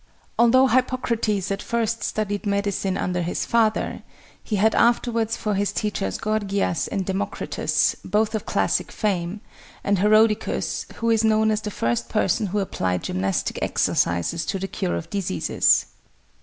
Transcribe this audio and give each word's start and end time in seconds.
Although 0.39 0.65
Hippocrates 0.65 1.51
at 1.51 1.61
first 1.61 2.03
studied 2.03 2.47
medicine 2.47 2.97
under 2.97 3.21
his 3.21 3.45
father, 3.45 4.01
he 4.43 4.55
had 4.55 4.73
afterwards 4.73 5.37
for 5.37 5.53
his 5.53 5.71
teachers 5.71 6.17
Gorgias 6.17 6.87
and 6.87 7.05
Democritus, 7.05 7.95
both 8.03 8.33
of 8.33 8.47
classic 8.47 8.91
fame, 8.91 9.41
and 9.83 9.99
Herodicus, 9.99 10.87
who 10.95 11.11
is 11.11 11.23
known 11.23 11.51
as 11.51 11.61
the 11.61 11.69
first 11.69 12.09
person 12.09 12.47
who 12.47 12.57
applied 12.57 13.03
gymnastic 13.03 13.59
exercises 13.61 14.43
to 14.47 14.57
the 14.57 14.67
cure 14.67 14.95
of 14.95 15.11
diseases. 15.11 15.85